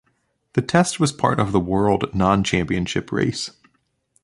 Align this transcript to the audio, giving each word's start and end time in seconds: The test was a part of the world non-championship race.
The 0.53 0.63
test 0.63 0.99
was 0.99 1.11
a 1.13 1.15
part 1.15 1.39
of 1.39 1.51
the 1.51 1.59
world 1.59 2.15
non-championship 2.15 3.11
race. 3.11 3.51